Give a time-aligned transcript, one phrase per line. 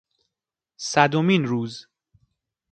[0.77, 1.87] صدمین روز